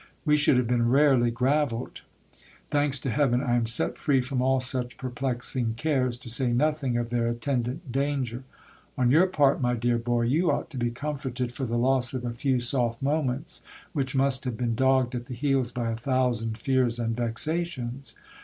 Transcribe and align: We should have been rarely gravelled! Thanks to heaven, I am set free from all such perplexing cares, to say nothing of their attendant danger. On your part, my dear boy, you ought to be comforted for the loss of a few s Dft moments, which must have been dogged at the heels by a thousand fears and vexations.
We 0.25 0.35
should 0.35 0.57
have 0.57 0.65
been 0.65 0.89
rarely 0.89 1.29
gravelled! 1.29 2.01
Thanks 2.71 2.97
to 3.01 3.11
heaven, 3.11 3.39
I 3.39 3.55
am 3.55 3.67
set 3.67 3.99
free 3.99 4.19
from 4.19 4.41
all 4.41 4.59
such 4.59 4.97
perplexing 4.97 5.75
cares, 5.75 6.17
to 6.17 6.27
say 6.27 6.51
nothing 6.53 6.97
of 6.97 7.11
their 7.11 7.27
attendant 7.27 7.91
danger. 7.91 8.43
On 8.97 9.11
your 9.11 9.27
part, 9.27 9.61
my 9.61 9.75
dear 9.75 9.99
boy, 9.99 10.23
you 10.23 10.49
ought 10.49 10.71
to 10.71 10.77
be 10.77 10.89
comforted 10.89 11.53
for 11.53 11.65
the 11.65 11.77
loss 11.77 12.15
of 12.15 12.25
a 12.25 12.31
few 12.31 12.55
s 12.55 12.71
Dft 12.71 12.99
moments, 12.99 13.61
which 13.93 14.15
must 14.15 14.43
have 14.45 14.57
been 14.57 14.73
dogged 14.73 15.13
at 15.13 15.27
the 15.27 15.35
heels 15.35 15.71
by 15.71 15.91
a 15.91 15.95
thousand 15.97 16.57
fears 16.57 16.97
and 16.97 17.15
vexations. 17.15 18.15